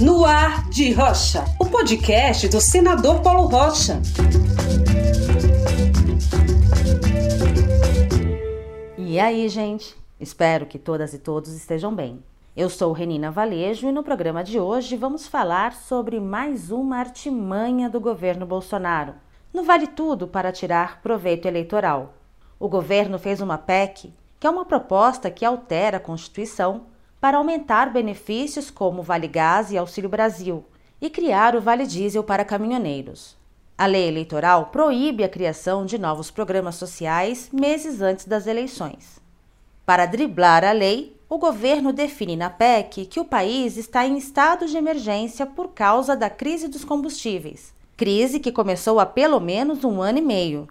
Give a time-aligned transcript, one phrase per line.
[0.00, 4.00] No Ar de Rocha, o podcast do senador Paulo Rocha.
[8.98, 9.96] E aí, gente?
[10.20, 12.22] Espero que todas e todos estejam bem.
[12.56, 17.88] Eu sou Renina Valejo e no programa de hoje vamos falar sobre mais uma artimanha
[17.88, 19.14] do governo Bolsonaro.
[19.52, 22.14] No Vale Tudo para tirar proveito eleitoral.
[22.58, 26.82] O governo fez uma PEC, que é uma proposta que altera a Constituição
[27.20, 30.64] para aumentar benefícios como Vale Gás e Auxílio Brasil
[31.00, 33.36] e criar o Vale Diesel para caminhoneiros.
[33.78, 39.20] A lei eleitoral proíbe a criação de novos programas sociais meses antes das eleições.
[39.84, 44.66] Para driblar a lei, o governo define na PEC que o país está em estado
[44.66, 50.00] de emergência por causa da crise dos combustíveis, crise que começou há pelo menos um
[50.00, 50.68] ano e meio.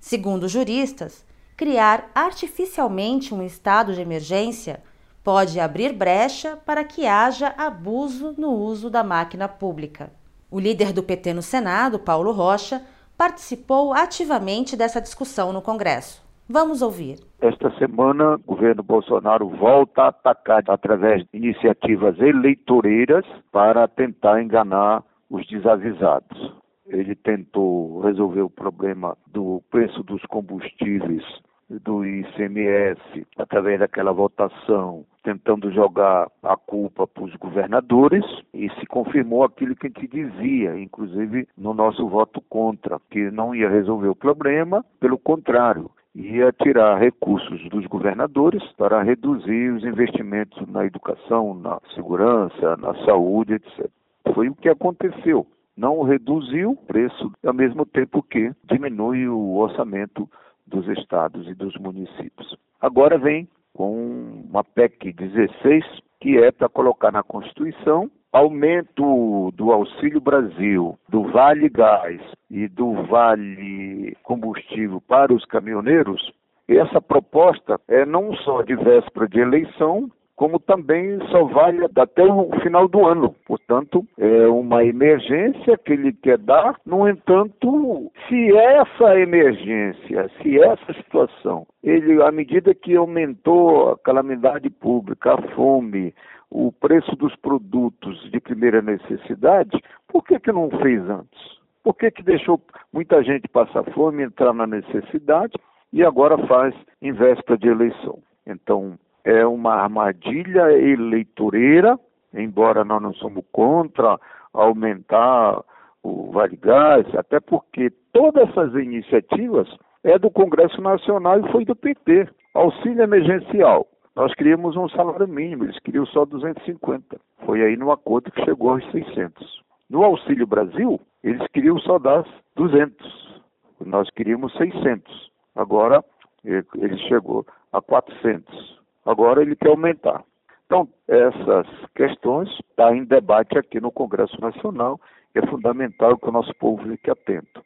[0.00, 1.24] Segundo juristas,
[1.56, 4.82] criar artificialmente um estado de emergência
[5.26, 10.08] pode abrir brecha para que haja abuso no uso da máquina pública.
[10.48, 12.80] O líder do PT no Senado, Paulo Rocha,
[13.18, 16.24] participou ativamente dessa discussão no Congresso.
[16.48, 17.18] Vamos ouvir.
[17.40, 25.02] Esta semana, o governo Bolsonaro volta a atacar através de iniciativas eleitoreiras para tentar enganar
[25.28, 26.54] os desavisados.
[26.86, 31.24] Ele tentou resolver o problema do preço dos combustíveis
[31.68, 39.42] do ICMS através daquela votação, tentando jogar a culpa para os governadores e se confirmou
[39.42, 44.14] aquilo que a gente dizia, inclusive no nosso voto contra, que não ia resolver o
[44.14, 51.78] problema, pelo contrário, ia tirar recursos dos governadores para reduzir os investimentos na educação, na
[51.94, 53.90] segurança, na saúde, etc.
[54.34, 55.46] Foi o que aconteceu.
[55.76, 60.26] Não reduziu o preço, ao mesmo tempo que diminui o orçamento
[60.66, 62.56] dos estados e dos municípios.
[62.80, 65.84] Agora vem com uma PEC 16,
[66.20, 72.20] que é para colocar na Constituição aumento do Auxílio Brasil, do Vale Gás
[72.50, 76.32] e do Vale Combustível para os caminhoneiros.
[76.68, 82.50] Essa proposta é não só de véspera de eleição, como também só vale até o
[82.60, 83.34] final do ano.
[83.46, 86.76] Portanto, é uma emergência que ele quer dar.
[86.84, 94.68] No entanto, se essa emergência, se essa situação, ele, à medida que aumentou a calamidade
[94.68, 96.14] pública, a fome,
[96.50, 101.56] o preço dos produtos de primeira necessidade, por que, que não fez antes?
[101.82, 102.60] Por que, que deixou
[102.92, 105.54] muita gente passar fome, entrar na necessidade
[105.92, 108.18] e agora faz em véspera de eleição?
[108.46, 111.98] Então, é uma armadilha eleitoreira,
[112.32, 114.16] embora nós não somos contra
[114.54, 115.64] aumentar
[116.00, 119.68] o Vale Gás, até porque todas essas iniciativas
[120.04, 122.28] é do Congresso Nacional e foi do PT.
[122.54, 123.88] Auxílio emergencial.
[124.14, 127.20] Nós queríamos um salário mínimo, eles queriam só 250.
[127.44, 129.60] Foi aí no acordo que chegou aos 600.
[129.90, 133.42] No Auxílio Brasil, eles queriam só dar 200.
[133.84, 135.30] Nós queríamos 600.
[135.56, 136.04] Agora
[136.44, 138.76] ele chegou a 400.
[139.06, 140.24] Agora ele quer aumentar.
[140.66, 145.00] Então, essas questões estão tá em debate aqui no Congresso Nacional
[145.32, 147.64] e é fundamental que o nosso povo fique atento.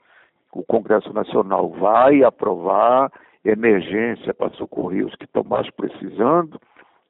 [0.53, 3.11] O Congresso Nacional vai aprovar
[3.43, 6.61] emergência para socorrer os que estão mais precisando,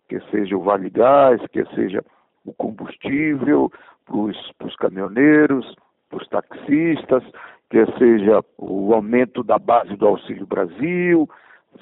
[0.08, 2.04] que seja o Vale Gás, que seja
[2.44, 3.70] o combustível
[4.06, 5.74] para os caminhoneiros,
[6.08, 7.24] para os taxistas,
[7.68, 11.28] que seja o aumento da base do Auxílio Brasil,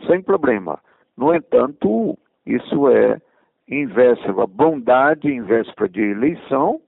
[0.07, 0.79] sem problema.
[1.17, 2.17] No entanto,
[2.49, 3.21] isso é
[3.69, 6.81] em véspera, bondade em véspera de eleição,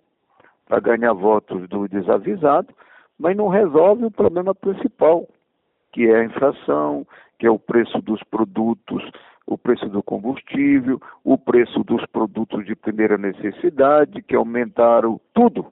[0.66, 2.68] para ganhar votos do desavisado,
[3.18, 5.28] mas não resolve o problema principal,
[5.92, 7.06] que é a inflação,
[7.38, 9.02] que é o preço dos produtos,
[9.46, 15.66] o preço do combustível, o preço dos produtos de primeira necessidade, que aumentaram tudo.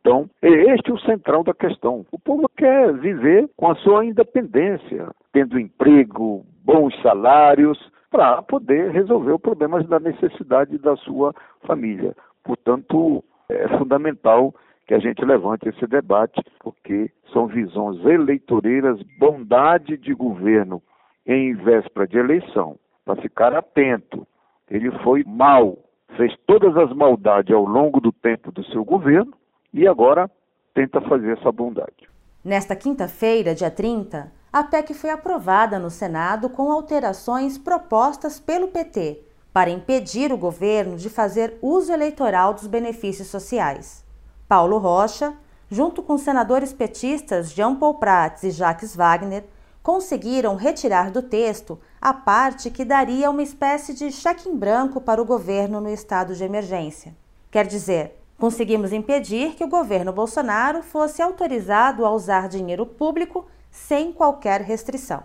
[0.00, 2.06] Então, é este o central da questão.
[2.12, 7.78] O povo quer viver com a sua independência, tendo emprego, bons salários,
[8.14, 11.34] para poder resolver o problema da necessidade da sua
[11.66, 12.14] família.
[12.44, 14.54] Portanto, é fundamental
[14.86, 20.80] que a gente levante esse debate, porque são visões eleitoreiras, bondade de governo
[21.26, 24.24] em véspera de eleição, para ficar atento.
[24.70, 25.76] Ele foi mal,
[26.16, 29.34] fez todas as maldades ao longo do tempo do seu governo
[29.72, 30.30] e agora
[30.72, 32.08] tenta fazer essa bondade.
[32.44, 39.20] Nesta quinta-feira, dia 30, a PEC foi aprovada no Senado com alterações propostas pelo PT
[39.52, 44.04] para impedir o governo de fazer uso eleitoral dos benefícios sociais.
[44.46, 45.34] Paulo Rocha,
[45.68, 49.42] junto com senadores petistas Jean Paul Prats e Jacques Wagner,
[49.82, 55.20] conseguiram retirar do texto a parte que daria uma espécie de cheque em branco para
[55.20, 57.16] o governo no estado de emergência.
[57.50, 64.12] Quer dizer, conseguimos impedir que o governo Bolsonaro fosse autorizado a usar dinheiro público sem
[64.12, 65.24] qualquer restrição.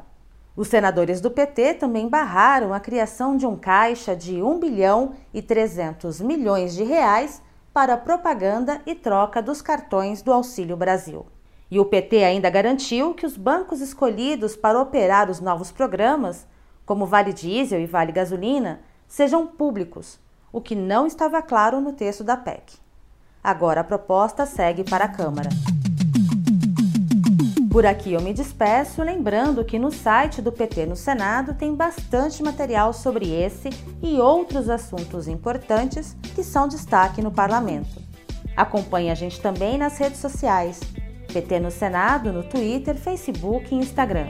[0.56, 5.40] Os senadores do PT também barraram a criação de um caixa de 1 bilhão e
[5.40, 11.28] 300 milhões de reais para propaganda e troca dos cartões do Auxílio Brasil.
[11.69, 16.48] E o PT ainda garantiu que os bancos escolhidos para operar os novos programas,
[16.88, 20.19] como Vale Diesel e Vale Gasolina, sejam públicos,
[20.52, 22.80] o que não estava claro no texto da PEC.
[23.44, 25.50] Agora a proposta segue para a Câmara.
[27.69, 32.42] Por aqui eu me despeço, lembrando que no site do PT no Senado tem bastante
[32.42, 33.69] material sobre esse
[34.01, 38.01] e outros assuntos importantes que são destaque no parlamento.
[38.57, 40.80] Acompanhe a gente também nas redes sociais.
[41.31, 44.25] PT no Senado no Twitter, Facebook e Instagram.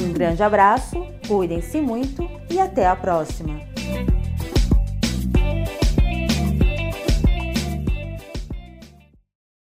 [0.00, 3.75] Um grande abraço, cuidem-se muito e até a próxima!